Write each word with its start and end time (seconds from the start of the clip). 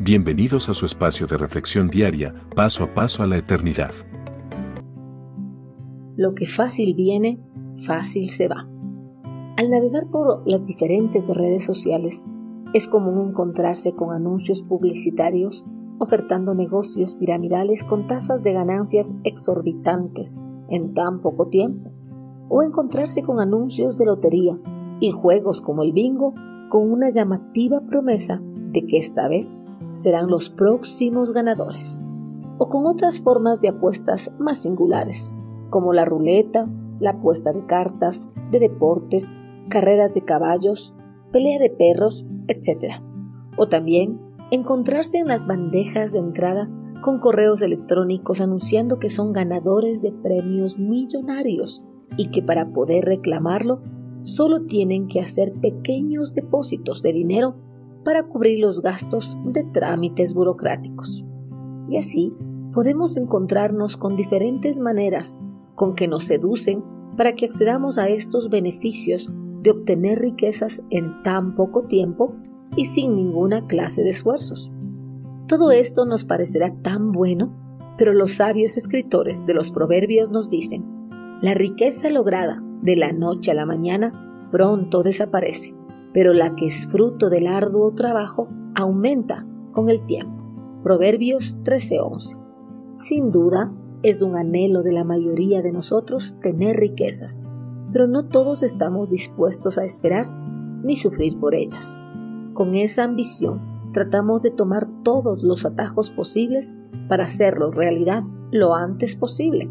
Bienvenidos 0.00 0.68
a 0.68 0.74
su 0.74 0.86
espacio 0.86 1.28
de 1.28 1.36
reflexión 1.38 1.86
diaria, 1.88 2.34
paso 2.56 2.82
a 2.82 2.92
paso 2.92 3.22
a 3.22 3.28
la 3.28 3.36
eternidad. 3.36 3.92
Lo 6.16 6.34
que 6.34 6.48
fácil 6.48 6.94
viene, 6.96 7.40
fácil 7.86 8.28
se 8.30 8.48
va. 8.48 8.68
Al 9.56 9.70
navegar 9.70 10.10
por 10.10 10.42
las 10.50 10.66
diferentes 10.66 11.28
redes 11.28 11.64
sociales, 11.64 12.28
es 12.72 12.88
común 12.88 13.28
encontrarse 13.28 13.92
con 13.92 14.12
anuncios 14.12 14.62
publicitarios 14.62 15.64
ofertando 16.00 16.56
negocios 16.56 17.14
piramidales 17.14 17.84
con 17.84 18.08
tasas 18.08 18.42
de 18.42 18.52
ganancias 18.52 19.14
exorbitantes 19.22 20.36
en 20.70 20.92
tan 20.94 21.20
poco 21.20 21.46
tiempo, 21.46 21.92
o 22.48 22.64
encontrarse 22.64 23.22
con 23.22 23.38
anuncios 23.38 23.96
de 23.96 24.06
lotería 24.06 24.58
y 24.98 25.12
juegos 25.12 25.62
como 25.62 25.84
el 25.84 25.92
bingo 25.92 26.34
con 26.68 26.90
una 26.90 27.10
llamativa 27.10 27.80
promesa 27.86 28.42
de 28.42 28.84
que 28.86 28.98
esta 28.98 29.28
vez 29.28 29.64
serán 29.94 30.28
los 30.28 30.50
próximos 30.50 31.32
ganadores, 31.32 32.04
o 32.58 32.68
con 32.68 32.86
otras 32.86 33.20
formas 33.20 33.60
de 33.60 33.68
apuestas 33.68 34.32
más 34.38 34.58
singulares, 34.58 35.32
como 35.70 35.92
la 35.92 36.04
ruleta, 36.04 36.68
la 37.00 37.10
apuesta 37.10 37.52
de 37.52 37.64
cartas, 37.66 38.30
de 38.50 38.58
deportes, 38.60 39.34
carreras 39.68 40.12
de 40.14 40.22
caballos, 40.22 40.94
pelea 41.32 41.58
de 41.58 41.70
perros, 41.70 42.24
etc. 42.48 43.02
O 43.56 43.68
también 43.68 44.20
encontrarse 44.50 45.18
en 45.18 45.28
las 45.28 45.46
bandejas 45.46 46.12
de 46.12 46.18
entrada 46.18 46.68
con 47.00 47.18
correos 47.18 47.62
electrónicos 47.62 48.40
anunciando 48.40 48.98
que 48.98 49.10
son 49.10 49.32
ganadores 49.32 50.00
de 50.02 50.12
premios 50.12 50.78
millonarios 50.78 51.82
y 52.16 52.30
que 52.30 52.42
para 52.42 52.72
poder 52.72 53.04
reclamarlo 53.04 53.82
solo 54.22 54.62
tienen 54.62 55.08
que 55.08 55.20
hacer 55.20 55.52
pequeños 55.60 56.34
depósitos 56.34 57.02
de 57.02 57.12
dinero 57.12 57.56
para 58.04 58.24
cubrir 58.24 58.60
los 58.60 58.82
gastos 58.82 59.38
de 59.44 59.64
trámites 59.64 60.34
burocráticos. 60.34 61.24
Y 61.88 61.96
así 61.96 62.32
podemos 62.72 63.16
encontrarnos 63.16 63.96
con 63.96 64.16
diferentes 64.16 64.78
maneras 64.78 65.38
con 65.74 65.94
que 65.94 66.08
nos 66.08 66.24
seducen 66.24 66.84
para 67.16 67.34
que 67.34 67.46
accedamos 67.46 67.98
a 67.98 68.08
estos 68.08 68.50
beneficios 68.50 69.32
de 69.62 69.70
obtener 69.70 70.18
riquezas 70.18 70.82
en 70.90 71.22
tan 71.22 71.54
poco 71.54 71.84
tiempo 71.84 72.34
y 72.76 72.86
sin 72.86 73.16
ninguna 73.16 73.66
clase 73.66 74.02
de 74.02 74.10
esfuerzos. 74.10 74.72
Todo 75.46 75.70
esto 75.70 76.06
nos 76.06 76.24
parecerá 76.24 76.74
tan 76.82 77.12
bueno, 77.12 77.52
pero 77.96 78.12
los 78.12 78.34
sabios 78.34 78.76
escritores 78.76 79.46
de 79.46 79.54
los 79.54 79.70
proverbios 79.70 80.30
nos 80.30 80.48
dicen, 80.48 80.84
la 81.40 81.54
riqueza 81.54 82.10
lograda 82.10 82.62
de 82.82 82.96
la 82.96 83.12
noche 83.12 83.50
a 83.50 83.54
la 83.54 83.66
mañana 83.66 84.48
pronto 84.50 85.02
desaparece, 85.02 85.73
pero 86.14 86.32
la 86.32 86.54
que 86.54 86.66
es 86.68 86.86
fruto 86.86 87.28
del 87.28 87.48
arduo 87.48 87.90
trabajo 87.90 88.48
aumenta 88.74 89.44
con 89.72 89.90
el 89.90 90.06
tiempo. 90.06 90.32
Proverbios 90.82 91.58
13:11. 91.64 92.38
Sin 92.96 93.32
duda, 93.32 93.74
es 94.02 94.22
un 94.22 94.36
anhelo 94.36 94.82
de 94.82 94.92
la 94.92 95.02
mayoría 95.02 95.60
de 95.60 95.72
nosotros 95.72 96.36
tener 96.40 96.76
riquezas, 96.76 97.48
pero 97.92 98.06
no 98.06 98.26
todos 98.26 98.62
estamos 98.62 99.08
dispuestos 99.08 99.76
a 99.76 99.84
esperar 99.84 100.30
ni 100.84 100.94
sufrir 100.94 101.38
por 101.40 101.54
ellas. 101.54 102.00
Con 102.52 102.76
esa 102.76 103.04
ambición, 103.04 103.60
tratamos 103.92 104.42
de 104.42 104.50
tomar 104.50 104.86
todos 105.02 105.42
los 105.42 105.64
atajos 105.64 106.10
posibles 106.10 106.74
para 107.08 107.24
hacerlos 107.24 107.74
realidad 107.74 108.22
lo 108.52 108.74
antes 108.74 109.16
posible. 109.16 109.68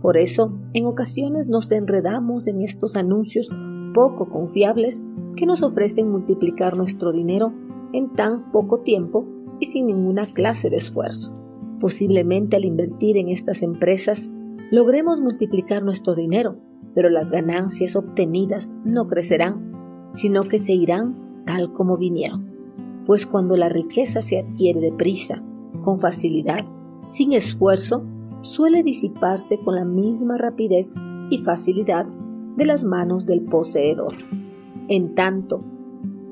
Por 0.00 0.16
eso, 0.16 0.52
en 0.72 0.86
ocasiones 0.86 1.48
nos 1.48 1.72
enredamos 1.72 2.46
en 2.46 2.60
estos 2.60 2.96
anuncios 2.96 3.50
poco 3.92 4.28
confiables 4.28 5.02
que 5.36 5.46
nos 5.46 5.62
ofrecen 5.62 6.10
multiplicar 6.10 6.76
nuestro 6.76 7.12
dinero 7.12 7.52
en 7.92 8.12
tan 8.12 8.50
poco 8.52 8.80
tiempo 8.80 9.26
y 9.58 9.66
sin 9.66 9.86
ninguna 9.86 10.26
clase 10.26 10.70
de 10.70 10.76
esfuerzo. 10.76 11.34
Posiblemente 11.80 12.56
al 12.56 12.64
invertir 12.64 13.16
en 13.16 13.28
estas 13.28 13.62
empresas 13.62 14.30
logremos 14.70 15.20
multiplicar 15.20 15.82
nuestro 15.82 16.14
dinero, 16.14 16.56
pero 16.94 17.08
las 17.08 17.30
ganancias 17.30 17.96
obtenidas 17.96 18.74
no 18.84 19.08
crecerán, 19.08 20.10
sino 20.12 20.42
que 20.42 20.58
se 20.58 20.72
irán 20.72 21.42
tal 21.46 21.72
como 21.72 21.96
vinieron. 21.96 22.50
Pues 23.06 23.26
cuando 23.26 23.56
la 23.56 23.68
riqueza 23.68 24.22
se 24.22 24.38
adquiere 24.38 24.80
deprisa, 24.80 25.42
con 25.82 26.00
facilidad, 26.00 26.64
sin 27.02 27.32
esfuerzo, 27.32 28.04
suele 28.42 28.82
disiparse 28.82 29.58
con 29.58 29.74
la 29.74 29.84
misma 29.84 30.36
rapidez 30.36 30.94
y 31.30 31.38
facilidad 31.38 32.06
de 32.56 32.66
las 32.66 32.84
manos 32.84 33.26
del 33.26 33.42
poseedor. 33.42 34.12
En 34.90 35.14
tanto 35.14 35.62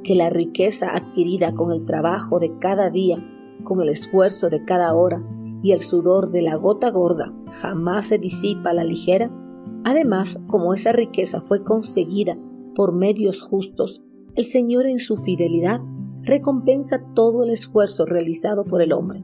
que 0.02 0.16
la 0.16 0.30
riqueza 0.30 0.92
adquirida 0.92 1.54
con 1.54 1.70
el 1.70 1.86
trabajo 1.86 2.40
de 2.40 2.58
cada 2.58 2.90
día, 2.90 3.24
con 3.62 3.80
el 3.80 3.88
esfuerzo 3.88 4.50
de 4.50 4.64
cada 4.64 4.96
hora 4.96 5.22
y 5.62 5.70
el 5.70 5.78
sudor 5.78 6.32
de 6.32 6.42
la 6.42 6.56
gota 6.56 6.90
gorda 6.90 7.32
jamás 7.52 8.06
se 8.06 8.18
disipa 8.18 8.70
a 8.70 8.74
la 8.74 8.82
ligera, 8.82 9.30
además 9.84 10.40
como 10.48 10.74
esa 10.74 10.90
riqueza 10.90 11.40
fue 11.40 11.62
conseguida 11.62 12.36
por 12.74 12.92
medios 12.92 13.42
justos 13.42 14.02
el 14.34 14.44
Señor 14.44 14.86
en 14.86 14.98
su 14.98 15.14
fidelidad 15.16 15.80
recompensa 16.22 17.00
todo 17.14 17.44
el 17.44 17.50
esfuerzo 17.50 18.06
realizado 18.06 18.64
por 18.64 18.82
el 18.82 18.92
hombre. 18.92 19.22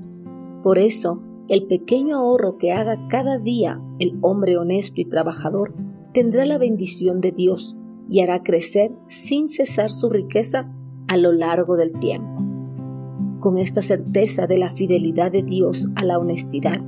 Por 0.62 0.78
eso, 0.78 1.20
el 1.48 1.66
pequeño 1.66 2.18
ahorro 2.18 2.56
que 2.56 2.70
haga 2.72 3.08
cada 3.08 3.40
día 3.40 3.80
el 3.98 4.16
hombre 4.22 4.56
honesto 4.56 5.00
y 5.00 5.04
trabajador 5.04 5.74
tendrá 6.12 6.46
la 6.46 6.58
bendición 6.58 7.20
de 7.20 7.32
Dios 7.32 7.76
y 8.08 8.20
hará 8.20 8.42
crecer 8.42 8.92
sin 9.08 9.48
cesar 9.48 9.90
su 9.90 10.10
riqueza 10.10 10.70
a 11.08 11.16
lo 11.16 11.32
largo 11.32 11.76
del 11.76 11.92
tiempo. 11.98 12.42
Con 13.40 13.58
esta 13.58 13.82
certeza 13.82 14.46
de 14.46 14.58
la 14.58 14.68
fidelidad 14.68 15.32
de 15.32 15.42
Dios 15.42 15.88
a 15.96 16.04
la 16.04 16.18
honestidad 16.18 16.80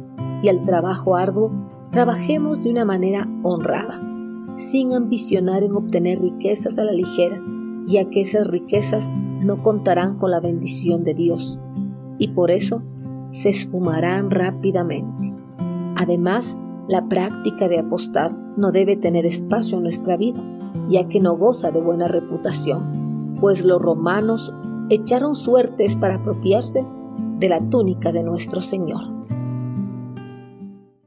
y 0.42 0.48
al 0.48 0.64
trabajo 0.64 1.16
arduo, 1.16 1.50
trabajemos 1.92 2.62
de 2.62 2.70
una 2.70 2.84
manera 2.84 3.28
honrada, 3.42 4.00
sin 4.56 4.92
ambicionar 4.92 5.62
en 5.62 5.72
obtener 5.72 6.20
riquezas 6.20 6.78
a 6.78 6.84
la 6.84 6.92
ligera, 6.92 7.42
ya 7.86 8.08
que 8.08 8.22
esas 8.22 8.46
riquezas 8.48 9.14
no 9.14 9.62
contarán 9.62 10.18
con 10.18 10.30
la 10.30 10.40
bendición 10.40 11.04
de 11.04 11.14
Dios 11.14 11.58
y 12.18 12.28
por 12.28 12.50
eso 12.50 12.82
se 13.30 13.50
esfumarán 13.50 14.30
rápidamente. 14.30 15.34
Además, 15.96 16.56
la 16.88 17.06
práctica 17.08 17.68
de 17.68 17.78
apostar 17.78 18.34
no 18.56 18.72
debe 18.72 18.96
tener 18.96 19.26
espacio 19.26 19.76
en 19.76 19.84
nuestra 19.84 20.16
vida, 20.16 20.42
ya 20.88 21.06
que 21.08 21.20
no 21.20 21.36
goza 21.36 21.70
de 21.70 21.80
buena 21.80 22.08
reputación, 22.08 23.36
pues 23.40 23.64
los 23.64 23.80
romanos 23.80 24.52
echaron 24.90 25.36
suertes 25.36 25.96
para 25.96 26.16
apropiarse 26.16 26.84
de 27.38 27.48
la 27.48 27.66
túnica 27.68 28.12
de 28.12 28.22
nuestro 28.22 28.60
Señor. 28.62 29.02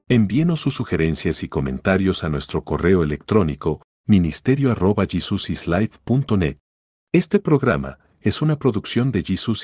Envíenos 0.07 0.61
sus 0.61 0.73
sugerencias 0.73 1.43
y 1.43 1.49
comentarios 1.49 2.23
a 2.23 2.29
nuestro 2.29 2.63
correo 2.63 3.03
electrónico 3.03 3.83
ministerio.jesusislife.net. 4.07 6.57
Este 7.11 7.39
programa 7.39 7.99
es 8.21 8.41
una 8.41 8.57
producción 8.57 9.11
de 9.11 9.21
Jesus 9.23 9.57